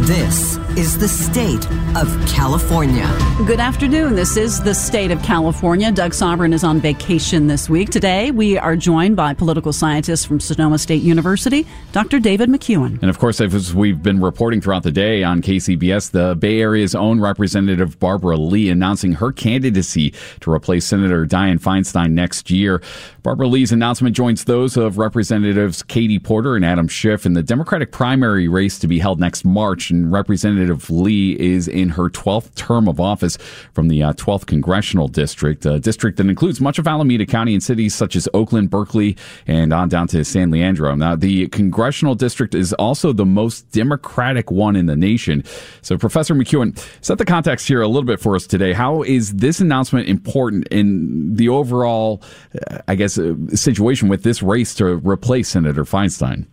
This 0.00 0.58
is 0.76 0.98
the 0.98 1.08
state 1.08 1.64
of 1.96 2.06
California. 2.28 3.08
Good 3.46 3.60
afternoon. 3.60 4.14
This 4.14 4.36
is 4.36 4.62
the 4.62 4.74
state 4.74 5.10
of 5.10 5.22
California. 5.22 5.90
Doug 5.90 6.12
Sovern 6.12 6.52
is 6.52 6.62
on 6.62 6.80
vacation 6.80 7.46
this 7.46 7.70
week. 7.70 7.88
Today, 7.88 8.30
we 8.30 8.58
are 8.58 8.76
joined 8.76 9.16
by 9.16 9.32
political 9.32 9.72
scientist 9.72 10.26
from 10.26 10.38
Sonoma 10.38 10.76
State 10.78 11.02
University, 11.02 11.66
Dr. 11.92 12.20
David 12.20 12.50
McCuan. 12.50 13.00
And 13.00 13.08
of 13.08 13.18
course, 13.18 13.40
as 13.40 13.74
we've 13.74 14.02
been 14.02 14.20
reporting 14.20 14.60
throughout 14.60 14.82
the 14.82 14.92
day 14.92 15.24
on 15.24 15.40
KCBS, 15.40 16.10
the 16.10 16.36
Bay 16.36 16.60
Area's 16.60 16.94
own 16.94 17.18
Representative 17.18 17.98
Barbara 17.98 18.36
Lee 18.36 18.68
announcing 18.68 19.14
her 19.14 19.32
candidacy 19.32 20.12
to 20.40 20.52
replace 20.52 20.84
Senator 20.84 21.24
Dianne 21.24 21.58
Feinstein 21.58 22.10
next 22.10 22.50
year. 22.50 22.82
Barbara 23.22 23.48
Lee's 23.48 23.72
announcement 23.72 24.14
joins 24.14 24.44
those 24.44 24.76
of 24.76 24.98
Representatives 24.98 25.82
Katie 25.82 26.18
Porter 26.18 26.54
and 26.54 26.66
Adam 26.66 26.86
Schiff 26.86 27.24
in 27.24 27.32
the 27.32 27.42
Democratic 27.42 27.92
primary 27.92 28.46
race 28.46 28.78
to 28.78 28.86
be 28.86 28.98
held 28.98 29.18
next 29.18 29.44
March. 29.44 29.85
Representative 29.90 30.90
Lee 30.90 31.38
is 31.38 31.68
in 31.68 31.90
her 31.90 32.08
12th 32.08 32.54
term 32.54 32.88
of 32.88 33.00
office 33.00 33.36
from 33.72 33.88
the 33.88 34.02
uh, 34.02 34.12
12th 34.14 34.46
Congressional 34.46 35.08
District, 35.08 35.64
a 35.66 35.78
district 35.78 36.16
that 36.18 36.28
includes 36.28 36.60
much 36.60 36.78
of 36.78 36.86
Alameda 36.86 37.26
County 37.26 37.54
and 37.54 37.62
cities 37.62 37.94
such 37.94 38.16
as 38.16 38.28
Oakland, 38.34 38.70
Berkeley, 38.70 39.16
and 39.46 39.72
on 39.72 39.88
down 39.88 40.08
to 40.08 40.24
San 40.24 40.50
Leandro. 40.50 40.94
Now, 40.94 41.16
the 41.16 41.48
Congressional 41.48 42.14
District 42.14 42.54
is 42.54 42.72
also 42.74 43.12
the 43.12 43.26
most 43.26 43.70
Democratic 43.70 44.50
one 44.50 44.76
in 44.76 44.86
the 44.86 44.96
nation. 44.96 45.44
So, 45.82 45.96
Professor 45.98 46.34
McCuan, 46.34 46.78
set 47.00 47.18
the 47.18 47.24
context 47.24 47.68
here 47.68 47.82
a 47.82 47.88
little 47.88 48.04
bit 48.04 48.20
for 48.20 48.34
us 48.34 48.46
today. 48.46 48.72
How 48.72 49.02
is 49.02 49.34
this 49.34 49.60
announcement 49.60 50.08
important 50.08 50.68
in 50.68 51.36
the 51.36 51.48
overall, 51.48 52.22
uh, 52.70 52.78
I 52.88 52.94
guess, 52.94 53.18
uh, 53.18 53.34
situation 53.54 54.08
with 54.08 54.22
this 54.22 54.42
race 54.42 54.74
to 54.76 54.96
replace 54.96 55.48
Senator 55.48 55.84
Feinstein? 55.84 56.46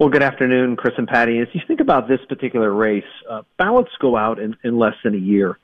Well, 0.00 0.08
good 0.08 0.22
afternoon, 0.22 0.76
Kris 0.76 0.94
and 0.96 1.06
Patti. 1.06 1.40
As 1.40 1.48
you 1.52 1.60
think 1.68 1.80
about 1.80 2.08
this 2.08 2.20
particular 2.26 2.72
race, 2.72 3.04
uh, 3.28 3.42
ballots 3.58 3.90
go 4.00 4.16
out 4.16 4.38
in, 4.38 4.56
in 4.64 4.78
less 4.78 4.94
than 5.04 5.14
a 5.14 5.18
year. 5.18 5.58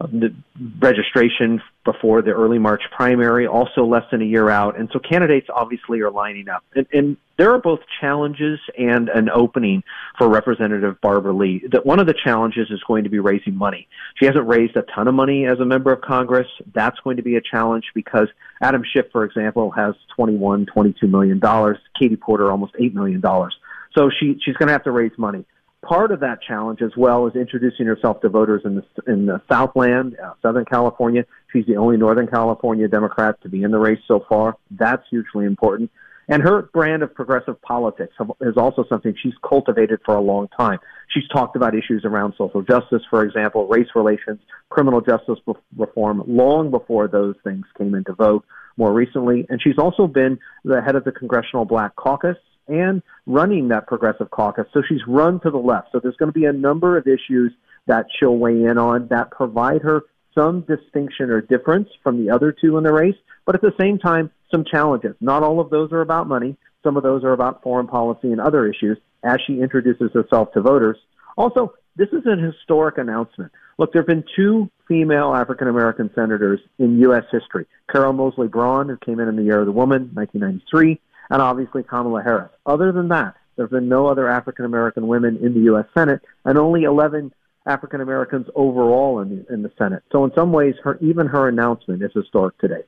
Uh, 0.00 0.06
the 0.06 0.34
registration 0.78 1.60
before 1.84 2.22
the 2.22 2.30
early 2.30 2.58
March 2.58 2.80
primary, 2.96 3.46
also 3.46 3.84
less 3.84 4.04
than 4.10 4.22
a 4.22 4.24
year 4.24 4.48
out. 4.48 4.78
And 4.78 4.88
so 4.94 4.98
candidates 4.98 5.48
obviously 5.54 6.00
are 6.00 6.10
lining 6.10 6.48
up. 6.48 6.64
And, 6.74 6.86
and 6.94 7.16
there 7.36 7.52
are 7.52 7.58
both 7.58 7.80
challenges 8.00 8.58
and 8.78 9.10
an 9.10 9.28
opening 9.28 9.82
for 10.16 10.26
Representative 10.26 10.98
Barbara 11.02 11.34
Lee. 11.34 11.62
That 11.70 11.84
one 11.84 12.00
of 12.00 12.06
the 12.06 12.14
challenges 12.14 12.70
is 12.70 12.82
going 12.88 13.04
to 13.04 13.10
be 13.10 13.18
raising 13.18 13.56
money. 13.56 13.88
She 14.18 14.24
hasn't 14.24 14.46
raised 14.46 14.74
a 14.74 14.82
ton 14.94 15.06
of 15.06 15.14
money 15.14 15.44
as 15.44 15.60
a 15.60 15.66
member 15.66 15.92
of 15.92 16.00
Congress. 16.00 16.48
That's 16.74 16.98
going 17.00 17.18
to 17.18 17.22
be 17.22 17.36
a 17.36 17.42
challenge 17.42 17.84
because 17.94 18.28
Adam 18.62 18.82
Schiff, 18.90 19.06
for 19.12 19.24
example, 19.24 19.70
has 19.72 19.94
21, 20.16 20.64
22 20.64 21.06
million 21.08 21.38
dollars. 21.38 21.76
Katie 21.98 22.16
Porter 22.16 22.50
almost 22.50 22.72
eight 22.78 22.94
million 22.94 23.20
dollars. 23.20 23.54
So 23.96 24.10
she 24.18 24.38
she's 24.44 24.56
going 24.56 24.68
to 24.68 24.72
have 24.72 24.84
to 24.84 24.90
raise 24.90 25.12
money 25.18 25.44
part 25.82 26.12
of 26.12 26.20
that 26.20 26.38
challenge 26.46 26.80
as 26.80 26.92
well 26.96 27.26
is 27.26 27.34
introducing 27.34 27.86
herself 27.86 28.20
to 28.20 28.28
voters 28.28 28.62
in 28.64 28.76
the 28.76 29.12
in 29.12 29.26
the 29.26 29.40
Southland, 29.50 30.16
uh, 30.22 30.32
Southern 30.40 30.64
California. 30.64 31.24
She's 31.52 31.66
the 31.66 31.76
only 31.76 31.96
Northern 31.96 32.28
California 32.28 32.88
Democrat 32.88 33.40
to 33.42 33.48
be 33.48 33.62
in 33.62 33.70
the 33.70 33.78
race 33.78 34.00
so 34.06 34.24
far. 34.28 34.56
That's 34.70 35.02
hugely 35.10 35.44
important. 35.44 35.90
And 36.28 36.40
her 36.42 36.62
brand 36.72 37.02
of 37.02 37.12
progressive 37.12 37.60
politics 37.62 38.14
is 38.40 38.56
also 38.56 38.84
something 38.88 39.12
she's 39.20 39.34
cultivated 39.46 39.98
for 40.04 40.14
a 40.14 40.20
long 40.20 40.46
time. 40.56 40.78
She's 41.08 41.28
talked 41.28 41.56
about 41.56 41.74
issues 41.74 42.04
around 42.04 42.34
social 42.38 42.62
justice, 42.62 43.02
for 43.10 43.24
example, 43.24 43.66
race 43.66 43.88
relations, 43.96 44.38
criminal 44.70 45.00
justice 45.00 45.40
reform, 45.76 46.22
long 46.28 46.70
before 46.70 47.08
those 47.08 47.34
things 47.42 47.64
came 47.76 47.96
into 47.96 48.14
vogue 48.14 48.44
more 48.76 48.92
recently. 48.92 49.46
And 49.48 49.60
she's 49.60 49.78
also 49.78 50.06
been 50.06 50.38
the 50.64 50.80
head 50.80 50.94
of 50.94 51.02
the 51.02 51.12
Congressional 51.12 51.64
Black 51.64 51.96
Caucus 51.96 52.36
and 52.72 53.02
running 53.26 53.68
that 53.68 53.86
progressive 53.86 54.30
caucus. 54.30 54.66
So 54.72 54.82
she's 54.88 55.00
run 55.06 55.40
to 55.40 55.50
the 55.50 55.58
left. 55.58 55.88
So 55.92 56.00
there's 56.00 56.16
going 56.16 56.32
to 56.32 56.38
be 56.38 56.46
a 56.46 56.52
number 56.52 56.96
of 56.96 57.06
issues 57.06 57.52
that 57.86 58.06
she'll 58.18 58.36
weigh 58.36 58.64
in 58.64 58.78
on 58.78 59.08
that 59.08 59.30
provide 59.30 59.82
her 59.82 60.02
some 60.34 60.62
distinction 60.62 61.30
or 61.30 61.40
difference 61.40 61.88
from 62.02 62.24
the 62.24 62.32
other 62.32 62.52
two 62.52 62.78
in 62.78 62.84
the 62.84 62.92
race, 62.92 63.16
but 63.44 63.54
at 63.54 63.60
the 63.60 63.74
same 63.78 63.98
time, 63.98 64.30
some 64.50 64.64
challenges. 64.64 65.14
Not 65.20 65.42
all 65.42 65.60
of 65.60 65.70
those 65.70 65.92
are 65.92 66.00
about 66.00 66.26
money. 66.26 66.56
Some 66.82 66.96
of 66.96 67.02
those 67.02 67.22
are 67.24 67.32
about 67.32 67.62
foreign 67.62 67.86
policy 67.86 68.32
and 68.32 68.40
other 68.40 68.66
issues 68.66 68.98
as 69.22 69.38
she 69.46 69.60
introduces 69.60 70.10
herself 70.12 70.52
to 70.52 70.60
voters. 70.60 70.96
Also, 71.36 71.74
this 71.96 72.08
is 72.08 72.22
an 72.24 72.42
historic 72.42 72.98
announcement. 72.98 73.52
Look, 73.78 73.92
there 73.92 74.02
have 74.02 74.08
been 74.08 74.24
two 74.36 74.70
female 74.88 75.34
African 75.34 75.68
American 75.68 76.10
senators 76.14 76.60
in 76.78 76.98
U.S. 77.00 77.24
history. 77.30 77.66
Carol 77.90 78.12
Moseley 78.12 78.48
Braun, 78.48 78.88
who 78.88 78.96
came 78.98 79.20
in 79.20 79.28
in 79.28 79.36
the 79.36 79.42
year 79.42 79.60
of 79.60 79.66
the 79.66 79.72
woman, 79.72 80.10
1993, 80.14 81.00
and 81.32 81.40
obviously 81.40 81.82
Kamala 81.82 82.22
Harris. 82.22 82.50
Other 82.66 82.92
than 82.92 83.08
that, 83.08 83.34
there 83.56 83.64
have 83.64 83.70
been 83.70 83.88
no 83.88 84.06
other 84.06 84.28
African 84.28 84.66
American 84.66 85.08
women 85.08 85.38
in 85.38 85.54
the 85.54 85.60
U.S. 85.60 85.86
Senate, 85.94 86.20
and 86.44 86.58
only 86.58 86.82
11 86.84 87.32
African 87.64 88.02
Americans 88.02 88.46
overall 88.54 89.20
in 89.20 89.30
the, 89.30 89.52
in 89.52 89.62
the 89.62 89.72
Senate. 89.78 90.02
So 90.12 90.24
in 90.24 90.32
some 90.34 90.52
ways, 90.52 90.74
her 90.84 90.98
even 91.00 91.26
her 91.26 91.48
announcement 91.48 92.02
is 92.02 92.10
historic 92.14 92.58
today. 92.58 92.82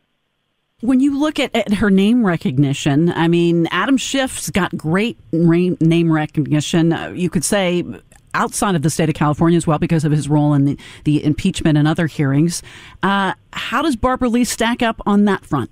When 0.81 1.01
you 1.01 1.19
look 1.19 1.39
at, 1.39 1.57
at 1.57 1.75
her 1.75 1.91
name 1.91 2.27
recognition, 2.27 3.11
I 3.13 3.29
mean, 3.29 3.67
Adam 3.71 3.97
Schiff's 3.97 4.51
got 4.51 4.77
great 4.77 5.17
name 5.33 6.13
recognition. 6.13 6.93
Uh, 6.93 7.13
you 7.17 7.31
could 7.31 7.45
say 7.45 7.83
outside 8.35 8.75
of 8.75 8.83
the 8.83 8.91
state 8.91 9.09
of 9.09 9.15
California 9.15 9.57
as 9.57 9.67
well 9.67 9.79
because 9.79 10.05
of 10.05 10.13
his 10.13 10.29
role 10.29 10.53
in 10.53 10.67
the, 10.67 10.79
the 11.05 11.25
impeachment 11.25 11.79
and 11.79 11.89
other 11.89 12.09
hearings. 12.09 12.63
Uh, 13.03 13.33
how 13.55 13.81
does 13.81 13.97
Barbara 13.97 14.29
Lee 14.29 14.45
stack 14.45 14.83
up 14.83 15.01
on 15.07 15.25
that 15.25 15.47
front? 15.47 15.71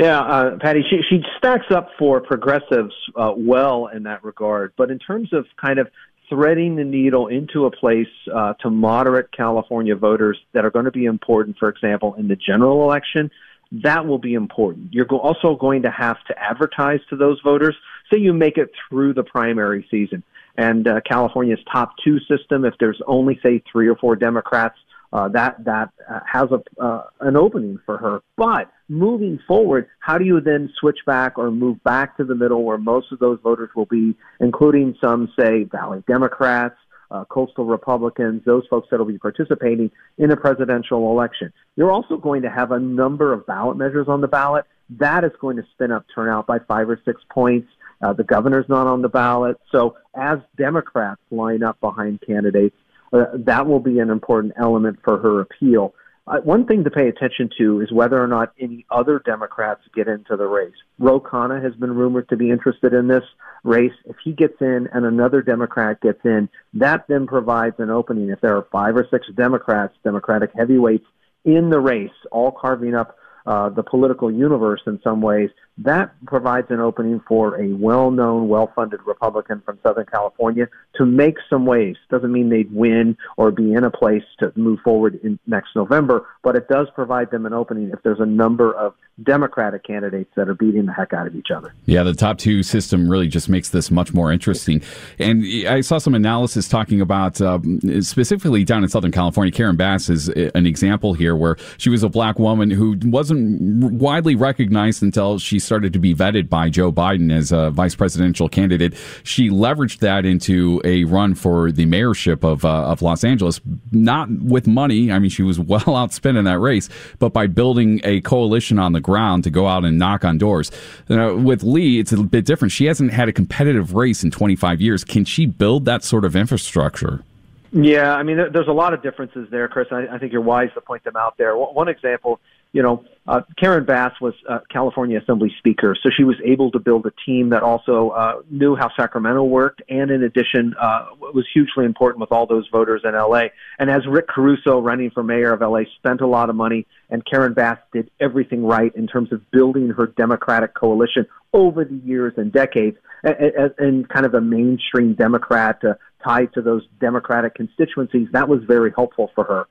Yeah, 0.00 0.20
uh, 0.20 0.58
Patti, 0.58 0.82
she, 0.88 1.00
she 1.10 1.22
stacks 1.36 1.66
up 1.70 1.90
for 1.98 2.20
progressives 2.20 2.94
uh, 3.14 3.34
well 3.36 3.88
in 3.88 4.04
that 4.04 4.24
regard. 4.24 4.72
But 4.78 4.90
in 4.90 4.98
terms 4.98 5.30
of 5.34 5.44
kind 5.60 5.78
of 5.78 5.88
threading 6.30 6.76
the 6.76 6.84
needle 6.84 7.26
into 7.26 7.66
a 7.66 7.70
place 7.70 8.08
uh, 8.34 8.54
to 8.60 8.70
moderate 8.70 9.30
California 9.30 9.94
voters 9.94 10.38
that 10.54 10.64
are 10.64 10.70
going 10.70 10.86
to 10.86 10.90
be 10.90 11.04
important, 11.04 11.58
for 11.58 11.68
example, 11.68 12.14
in 12.14 12.28
the 12.28 12.36
general 12.36 12.82
election, 12.82 13.30
that 13.72 14.06
will 14.06 14.18
be 14.18 14.32
important. 14.32 14.88
You're 14.92 15.06
also 15.06 15.54
going 15.54 15.82
to 15.82 15.90
have 15.90 16.16
to 16.28 16.34
advertise 16.42 17.00
to 17.10 17.16
those 17.16 17.38
voters 17.44 17.76
so 18.08 18.16
you 18.16 18.32
make 18.32 18.56
it 18.56 18.70
through 18.88 19.12
the 19.14 19.22
primary 19.22 19.86
season. 19.90 20.22
And 20.56 20.88
uh, 20.88 21.00
California's 21.06 21.60
top 21.70 21.92
two 22.02 22.18
system, 22.20 22.64
if 22.64 22.74
there's 22.80 23.00
only, 23.06 23.38
say, 23.42 23.62
three 23.70 23.88
or 23.88 23.96
four 23.96 24.16
Democrats, 24.16 24.76
uh, 25.12 25.28
that 25.28 25.64
that 25.64 25.90
uh, 26.08 26.20
has 26.30 26.48
a 26.50 26.82
uh, 26.82 27.04
an 27.20 27.36
opening 27.36 27.78
for 27.84 27.98
her. 27.98 28.20
But 28.36 28.70
moving 28.88 29.38
forward, 29.46 29.88
how 30.00 30.18
do 30.18 30.24
you 30.24 30.40
then 30.40 30.72
switch 30.78 30.98
back 31.06 31.38
or 31.38 31.50
move 31.50 31.82
back 31.82 32.16
to 32.18 32.24
the 32.24 32.34
middle 32.34 32.64
where 32.64 32.78
most 32.78 33.12
of 33.12 33.18
those 33.18 33.38
voters 33.42 33.70
will 33.74 33.86
be, 33.86 34.16
including 34.40 34.96
some 35.00 35.32
say 35.38 35.64
Valley 35.64 36.02
Democrats, 36.06 36.76
uh, 37.10 37.24
coastal 37.24 37.64
Republicans, 37.64 38.42
those 38.44 38.64
folks 38.68 38.88
that 38.90 38.98
will 38.98 39.06
be 39.06 39.18
participating 39.18 39.90
in 40.18 40.30
a 40.30 40.36
presidential 40.36 41.10
election. 41.10 41.52
You're 41.76 41.92
also 41.92 42.16
going 42.16 42.42
to 42.42 42.50
have 42.50 42.70
a 42.72 42.78
number 42.78 43.32
of 43.32 43.46
ballot 43.46 43.76
measures 43.76 44.06
on 44.08 44.20
the 44.20 44.28
ballot. 44.28 44.64
That 44.98 45.24
is 45.24 45.32
going 45.40 45.56
to 45.56 45.64
spin 45.72 45.92
up 45.92 46.06
turnout 46.14 46.46
by 46.46 46.58
five 46.60 46.88
or 46.88 47.00
six 47.04 47.20
points. 47.30 47.68
Uh, 48.02 48.12
the 48.12 48.24
governor's 48.24 48.68
not 48.68 48.86
on 48.86 49.02
the 49.02 49.08
ballot. 49.08 49.58
So 49.72 49.96
as 50.14 50.38
Democrats 50.56 51.20
line 51.30 51.62
up 51.62 51.78
behind 51.80 52.20
candidates, 52.26 52.76
uh, 53.12 53.26
that 53.34 53.66
will 53.66 53.80
be 53.80 53.98
an 53.98 54.10
important 54.10 54.52
element 54.56 54.98
for 55.04 55.18
her 55.18 55.40
appeal. 55.40 55.94
Uh, 56.26 56.38
one 56.42 56.64
thing 56.64 56.84
to 56.84 56.90
pay 56.90 57.08
attention 57.08 57.50
to 57.58 57.80
is 57.80 57.90
whether 57.90 58.22
or 58.22 58.28
not 58.28 58.52
any 58.60 58.86
other 58.90 59.20
Democrats 59.24 59.80
get 59.94 60.06
into 60.06 60.36
the 60.36 60.46
race. 60.46 60.74
Ro 60.98 61.18
Khanna 61.18 61.62
has 61.62 61.74
been 61.74 61.92
rumored 61.92 62.28
to 62.28 62.36
be 62.36 62.50
interested 62.50 62.92
in 62.92 63.08
this 63.08 63.24
race. 63.64 63.92
If 64.04 64.16
he 64.22 64.32
gets 64.32 64.60
in 64.60 64.88
and 64.92 65.04
another 65.04 65.42
Democrat 65.42 66.00
gets 66.00 66.24
in, 66.24 66.48
that 66.74 67.06
then 67.08 67.26
provides 67.26 67.76
an 67.78 67.90
opening. 67.90 68.28
If 68.28 68.40
there 68.42 68.56
are 68.56 68.66
five 68.70 68.96
or 68.96 69.06
six 69.10 69.26
Democrats, 69.34 69.94
Democratic 70.04 70.50
heavyweights 70.56 71.06
in 71.44 71.70
the 71.70 71.80
race, 71.80 72.10
all 72.30 72.52
carving 72.52 72.94
up 72.94 73.16
uh, 73.46 73.70
the 73.70 73.82
political 73.82 74.30
universe 74.30 74.82
in 74.86 75.00
some 75.02 75.20
ways, 75.20 75.50
that 75.80 76.12
provides 76.26 76.66
an 76.70 76.80
opening 76.80 77.20
for 77.26 77.60
a 77.60 77.68
well-known, 77.72 78.48
well-funded 78.48 79.00
Republican 79.06 79.62
from 79.64 79.78
Southern 79.82 80.06
California 80.06 80.68
to 80.96 81.06
make 81.06 81.36
some 81.48 81.64
waves. 81.64 81.98
Doesn't 82.10 82.32
mean 82.32 82.50
they'd 82.50 82.72
win 82.72 83.16
or 83.36 83.50
be 83.50 83.72
in 83.72 83.84
a 83.84 83.90
place 83.90 84.22
to 84.40 84.52
move 84.56 84.80
forward 84.84 85.18
in 85.22 85.38
next 85.46 85.70
November, 85.74 86.26
but 86.42 86.54
it 86.56 86.68
does 86.68 86.88
provide 86.94 87.30
them 87.30 87.46
an 87.46 87.54
opening 87.54 87.90
if 87.92 88.02
there's 88.02 88.20
a 88.20 88.26
number 88.26 88.74
of 88.74 88.94
Democratic 89.22 89.84
candidates 89.84 90.30
that 90.36 90.48
are 90.48 90.54
beating 90.54 90.86
the 90.86 90.92
heck 90.92 91.12
out 91.12 91.26
of 91.26 91.34
each 91.34 91.50
other. 91.54 91.74
Yeah, 91.86 92.02
the 92.02 92.14
top 92.14 92.38
two 92.38 92.62
system 92.62 93.08
really 93.08 93.28
just 93.28 93.48
makes 93.48 93.70
this 93.70 93.90
much 93.90 94.14
more 94.14 94.32
interesting. 94.32 94.82
And 95.18 95.44
I 95.66 95.80
saw 95.82 95.98
some 95.98 96.14
analysis 96.14 96.68
talking 96.68 97.00
about 97.00 97.40
um, 97.40 97.80
specifically 98.02 98.64
down 98.64 98.82
in 98.82 98.88
Southern 98.88 99.12
California. 99.12 99.52
Karen 99.52 99.76
Bass 99.76 100.08
is 100.08 100.28
an 100.28 100.66
example 100.66 101.14
here 101.14 101.36
where 101.36 101.56
she 101.76 101.90
was 101.90 102.02
a 102.02 102.08
black 102.08 102.38
woman 102.38 102.70
who 102.70 102.96
wasn't 103.04 103.60
widely 103.92 104.34
recognized 104.34 105.02
until 105.02 105.38
she 105.38 105.58
started 105.70 105.92
to 105.92 106.00
be 106.00 106.12
vetted 106.12 106.48
by 106.48 106.68
Joe 106.68 106.90
Biden 106.90 107.32
as 107.32 107.52
a 107.52 107.70
vice 107.70 107.94
presidential 107.94 108.48
candidate. 108.48 108.92
She 109.22 109.50
leveraged 109.50 110.00
that 110.00 110.24
into 110.24 110.82
a 110.84 111.04
run 111.04 111.36
for 111.36 111.70
the 111.70 111.86
mayorship 111.86 112.42
of 112.42 112.64
uh, 112.64 112.90
of 112.90 113.02
Los 113.02 113.22
Angeles, 113.22 113.60
not 113.92 114.28
with 114.32 114.66
money. 114.66 115.12
I 115.12 115.20
mean, 115.20 115.30
she 115.30 115.44
was 115.44 115.60
well 115.72 115.80
outspent 115.82 116.36
in 116.36 116.44
that 116.46 116.58
race, 116.58 116.88
but 117.20 117.32
by 117.32 117.46
building 117.46 118.00
a 118.02 118.20
coalition 118.22 118.80
on 118.80 118.94
the 118.94 119.00
ground 119.00 119.44
to 119.44 119.50
go 119.50 119.68
out 119.68 119.84
and 119.84 119.96
knock 119.96 120.24
on 120.24 120.38
doors. 120.38 120.72
With 121.08 121.62
Lee, 121.62 122.00
it's 122.00 122.10
a 122.10 122.16
bit 122.16 122.46
different. 122.46 122.72
She 122.72 122.86
hasn't 122.86 123.12
had 123.12 123.28
a 123.28 123.32
competitive 123.32 123.94
race 123.94 124.24
in 124.24 124.32
25 124.32 124.80
years. 124.80 125.04
Can 125.04 125.24
she 125.24 125.46
build 125.46 125.84
that 125.84 126.02
sort 126.02 126.24
of 126.24 126.34
infrastructure? 126.34 127.22
Yeah, 127.70 128.12
I 128.14 128.24
mean, 128.24 128.38
there's 128.52 128.66
a 128.66 128.72
lot 128.72 128.92
of 128.92 129.04
differences 129.04 129.46
there, 129.52 129.68
Kris. 129.68 129.86
I 129.92 130.18
think 130.18 130.32
you're 130.32 130.40
wise 130.40 130.70
to 130.74 130.80
point 130.80 131.04
them 131.04 131.14
out 131.14 131.38
there. 131.38 131.56
One 131.56 131.86
example 131.86 132.40
you 132.72 132.82
know, 132.82 133.04
uh, 133.26 133.42
Karen 133.58 133.84
Bass 133.84 134.12
was 134.20 134.34
uh, 134.48 134.60
California 134.70 135.18
Assembly 135.20 135.52
Speaker, 135.58 135.96
so 136.00 136.10
she 136.16 136.24
was 136.24 136.36
able 136.44 136.70
to 136.72 136.78
build 136.78 137.06
a 137.06 137.12
team 137.26 137.50
that 137.50 137.62
also 137.62 138.10
uh, 138.10 138.42
knew 138.50 138.74
how 138.74 138.90
Sacramento 138.96 139.44
worked, 139.44 139.82
and 139.88 140.10
in 140.10 140.22
addition, 140.22 140.74
uh, 140.80 141.06
was 141.20 141.46
hugely 141.52 141.84
important 141.84 142.20
with 142.20 142.32
all 142.32 142.46
those 142.46 142.66
voters 142.72 143.02
in 143.04 143.14
LA. 143.14 143.44
And 143.78 143.90
as 143.90 144.06
Rick 144.08 144.28
Caruso, 144.28 144.80
running 144.80 145.10
for 145.10 145.22
mayor 145.22 145.52
of 145.52 145.60
LA, 145.60 145.82
spent 145.96 146.20
a 146.20 146.26
lot 146.26 146.50
of 146.50 146.56
money, 146.56 146.86
and 147.08 147.24
Karen 147.24 147.54
Bass 147.54 147.78
did 147.92 148.10
everything 148.20 148.64
right 148.64 148.94
in 148.96 149.06
terms 149.06 149.32
of 149.32 149.48
building 149.50 149.90
her 149.90 150.06
Democratic 150.06 150.74
coalition 150.74 151.26
over 151.52 151.84
the 151.84 151.96
years 151.96 152.34
and 152.36 152.52
decades, 152.52 152.96
and, 153.22 153.72
and 153.78 154.08
kind 154.08 154.26
of 154.26 154.34
a 154.34 154.40
mainstream 154.40 155.14
Democrat 155.14 155.80
uh, 155.84 155.94
tied 156.24 156.52
to 156.54 156.62
those 156.62 156.82
Democratic 157.00 157.54
constituencies. 157.54 158.28
That 158.32 158.48
was 158.48 158.62
very 158.64 158.92
helpful 158.94 159.30
for 159.34 159.44
her. 159.44 159.66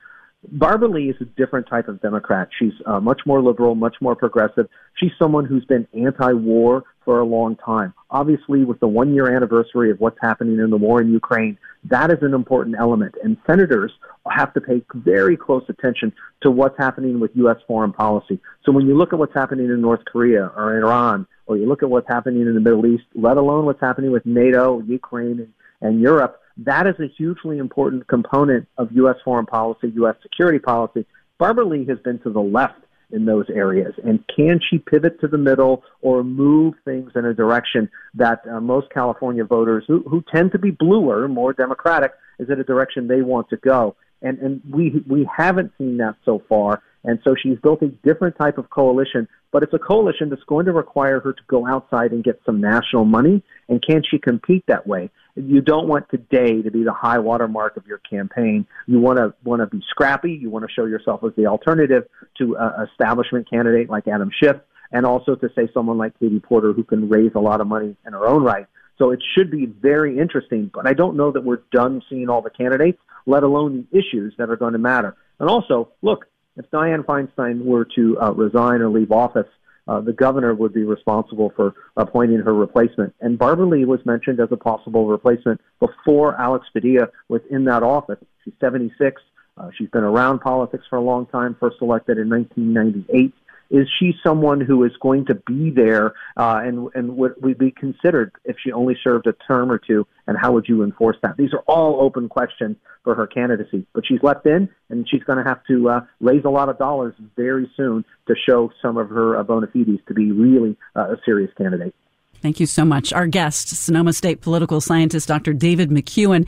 Barbara 0.48 0.88
Lee 0.88 1.10
is 1.10 1.18
a 1.20 1.26
different 1.26 1.68
type 1.68 1.90
of 1.90 2.02
Democrat. 2.02 2.48
She's 2.58 2.72
uh, 2.86 3.00
much 3.02 3.22
more 3.26 3.42
liberal, 3.42 3.76
much 3.76 3.98
more 4.00 4.16
progressive. 4.16 4.68
She's 4.96 5.12
someone 5.20 5.46
who's 5.46 5.66
been 5.66 5.86
anti-war 5.94 6.84
for 7.04 7.20
a 7.20 7.26
long 7.26 7.58
time. 7.58 7.94
Obviously, 8.10 8.64
with 8.64 8.80
the 8.80 8.88
one-year 8.88 9.36
anniversary 9.36 9.92
of 9.92 10.00
what's 10.00 10.18
happening 10.22 10.60
in 10.60 10.70
the 10.70 10.78
war 10.78 11.02
in 11.02 11.12
Ukraine, 11.12 11.58
that 11.84 12.10
is 12.10 12.20
an 12.22 12.34
important 12.34 12.78
element. 12.80 13.16
And 13.22 13.36
senators 13.46 13.92
have 14.32 14.54
to 14.54 14.62
pay 14.62 14.82
very 14.94 15.36
close 15.36 15.64
attention 15.68 16.14
to 16.42 16.52
what's 16.52 16.78
happening 16.78 17.20
with 17.20 17.32
U.S. 17.36 17.58
foreign 17.68 17.92
policy. 17.92 18.40
So 18.66 18.72
when 18.72 18.88
you 18.88 18.96
look 18.96 19.12
at 19.12 19.20
what's 19.20 19.34
happening 19.34 19.66
in 19.66 19.82
North 19.82 20.06
Korea 20.06 20.52
or 20.56 20.78
Iran, 20.78 21.28
or 21.48 21.58
you 21.58 21.68
look 21.68 21.84
at 21.84 21.90
what's 21.90 22.08
happening 22.08 22.42
in 22.44 22.54
the 22.54 22.62
Middle 22.62 22.86
East, 22.86 23.04
let 23.14 23.36
alone 23.36 23.66
what's 23.66 23.82
happening 23.82 24.12
with 24.12 24.26
NATO, 24.26 24.82
Ukraine, 24.84 25.40
and, 25.40 25.54
and 25.82 26.00
Europe, 26.00 26.40
that 26.66 26.88
is 26.88 26.96
a 27.00 27.08
hugely 27.08 27.58
important 27.58 28.08
component 28.08 28.68
of 28.78 28.92
U.S. 28.94 29.16
foreign 29.24 29.46
policy, 29.46 29.92
U.S. 29.96 30.16
security 30.22 30.60
policy. 30.60 31.06
Barbara 31.38 31.66
Lee 31.66 31.86
has 31.86 32.00
been 32.00 32.20
to 32.20 32.32
the 32.32 32.42
left 32.42 32.82
in 33.12 33.26
those 33.26 33.46
areas. 33.50 33.94
And 34.04 34.24
can 34.36 34.60
she 34.70 34.78
pivot 34.78 35.20
to 35.22 35.28
the 35.28 35.38
middle 35.38 35.84
or 36.02 36.24
move 36.24 36.76
things 36.86 37.12
in 37.16 37.26
a 37.26 37.34
direction 37.34 37.90
that 38.16 38.42
uh, 38.48 38.60
most 38.60 38.90
California 38.92 39.44
voters, 39.44 39.84
who, 39.88 40.04
who 40.08 40.24
tend 40.34 40.52
to 40.52 40.60
be 40.60 40.72
bluer, 40.72 41.28
more 41.28 41.54
democratic, 41.54 42.14
is 42.38 42.50
in 42.50 42.60
a 42.60 42.64
direction 42.64 43.08
they 43.08 43.22
want 43.22 43.50
to 43.50 43.58
go? 43.58 43.96
And, 44.22 44.38
and 44.40 44.62
we, 44.70 45.04
we 45.08 45.28
haven't 45.36 45.72
seen 45.78 45.98
that 45.98 46.16
so 46.26 46.44
far. 46.48 46.84
And 47.04 47.20
so 47.24 47.34
she's 47.42 47.58
built 47.60 47.82
a 47.82 47.88
different 47.88 48.38
type 48.38 48.58
of 48.58 48.70
coalition, 48.70 49.28
but 49.52 49.64
it's 49.64 49.74
a 49.74 49.80
coalition 49.80 50.30
that's 50.30 50.44
going 50.44 50.66
to 50.66 50.74
require 50.74 51.22
her 51.22 51.32
to 51.32 51.42
go 51.48 51.66
outside 51.66 52.12
and 52.12 52.24
get 52.24 52.42
some 52.46 52.60
national 52.60 53.06
money. 53.06 53.42
And 53.70 53.82
can 53.82 54.04
she 54.10 54.20
compete 54.20 54.66
that 54.68 54.86
way? 54.86 55.10
You 55.40 55.62
don't 55.62 55.88
want 55.88 56.10
today 56.10 56.62
to 56.62 56.70
be 56.70 56.84
the 56.84 56.94
high 56.94 57.20
water 57.20 57.48
mark 57.48 57.78
of 57.78 57.88
your 57.88 58.00
campaign. 58.00 58.68
You 58.88 59.00
want 59.00 59.20
to 59.20 59.34
want 59.44 59.62
to 59.62 59.68
be 59.68 59.84
scrappy. 59.90 60.34
You 60.34 60.50
want 60.50 60.66
to 60.66 60.72
show 60.72 60.86
yourself 60.86 61.24
as 61.24 61.32
the 61.38 61.48
alternative 61.48 62.08
to 62.40 62.56
an 62.60 62.88
establishment 62.92 63.50
candidate 63.50 63.90
like 63.90 64.08
Adam 64.08 64.32
Schiff, 64.38 64.58
and 64.92 65.06
also 65.06 65.36
to 65.36 65.50
say 65.56 65.70
someone 65.74 65.98
like 65.98 66.20
Katie 66.20 66.40
Porter 66.40 66.74
who 66.74 66.84
can 66.84 67.10
raise 67.10 67.32
a 67.36 67.40
lot 67.40 67.62
of 67.62 67.68
money 67.68 67.96
in 68.06 68.14
her 68.14 68.28
own 68.28 68.44
right. 68.44 68.68
So 68.98 69.12
it 69.12 69.24
should 69.36 69.50
be 69.50 69.66
very 69.66 70.20
interesting, 70.20 70.70
but 70.74 70.86
I 70.86 70.94
don't 70.94 71.16
know 71.16 71.32
that 71.32 71.44
we're 71.44 71.62
done 71.72 72.02
seeing 72.10 72.30
all 72.30 72.42
the 72.42 72.50
candidates, 72.50 73.00
let 73.26 73.44
alone 73.44 73.88
the 73.90 73.98
issues 73.98 74.34
that 74.38 74.50
are 74.50 74.58
going 74.58 74.74
to 74.74 74.80
matter. 74.80 75.16
And 75.40 75.50
also, 75.50 75.90
look, 76.02 76.26
if 76.58 76.70
Dianne 76.70 77.06
Feinstein 77.06 77.64
were 77.64 77.88
to 77.96 78.20
uh, 78.20 78.32
resign 78.32 78.82
or 78.82 78.90
leave 78.90 79.14
office, 79.14 79.48
uh, 79.90 80.00
the 80.00 80.14
governor 80.14 80.54
would 80.54 80.72
be 80.72 80.84
responsible 80.84 81.52
for 81.56 81.74
appointing 81.98 82.38
her 82.38 82.54
replacement. 82.54 83.14
And 83.22 83.40
Barbara 83.40 83.66
Lee 83.66 83.86
was 83.86 84.06
mentioned 84.06 84.40
as 84.40 84.50
a 84.52 84.58
possible 84.58 85.08
replacement 85.08 85.60
before 85.80 86.40
Alex 86.40 86.68
Padilla 86.72 87.08
was 87.28 87.42
in 87.50 87.66
that 87.66 87.82
office. 87.82 88.20
She's 88.46 88.54
76. 88.60 89.20
Uh, 89.58 89.72
she's 89.76 89.90
been 89.90 90.04
around 90.04 90.40
politics 90.40 90.84
for 90.88 90.98
a 90.98 91.02
long 91.02 91.26
time, 91.26 91.58
first 91.60 91.78
elected 91.82 92.20
in 92.20 92.30
1998 92.30 93.34
is 93.70 93.88
she 94.00 94.14
someone 94.26 94.62
who 94.62 94.84
is 94.84 94.92
going 95.02 95.26
to 95.28 95.36
be 95.36 95.70
there 95.70 96.14
uh, 96.38 96.62
and 96.64 96.90
and 96.96 97.16
would, 97.18 97.36
would 97.42 97.58
be 97.58 97.72
considered 97.72 98.32
if 98.46 98.56
she 98.64 98.72
only 98.72 98.98
served 99.04 99.28
a 99.28 99.34
term 99.48 99.72
or 99.72 99.78
two? 99.78 100.08
And 100.28 100.38
how 100.40 100.52
would 100.54 100.68
you 100.68 100.84
enforce 100.84 101.18
that? 101.24 101.38
These 101.38 101.54
are 101.54 101.64
all 101.68 102.02
open 102.02 102.30
questions 102.30 102.78
for 103.04 103.16
her 103.16 103.28
candidacy. 103.28 103.86
But 103.94 104.06
she's 104.08 104.22
left 104.22 104.46
in, 104.46 104.70
and 104.90 105.08
she's 105.10 105.24
going 105.24 105.44
to 105.44 105.50
have 105.50 105.64
to 105.66 105.90
uh, 105.90 106.02
raise 106.20 106.46
a 106.46 106.50
lot 106.50 106.70
of 106.70 106.78
dollars 106.78 107.16
very 107.36 107.70
soon 107.76 108.06
to 108.28 108.36
show 108.48 108.72
some 108.82 108.98
of 108.98 109.10
her 109.10 109.38
uh, 109.38 109.44
bona 109.44 109.68
fides 109.68 110.02
to 110.08 110.14
be 110.14 110.32
really 110.32 110.78
uh, 110.96 111.14
a 111.14 111.16
serious 111.26 111.52
candidate. 111.58 111.96
Thank 112.42 112.60
you 112.60 112.66
so 112.66 112.86
much. 112.86 113.12
Our 113.12 113.28
guest, 113.28 113.70
Sonoma 113.70 114.14
State 114.14 114.42
political 114.42 114.80
scientist 114.80 115.28
Dr. 115.28 115.54
David 115.54 115.90
McCuan. 115.90 116.48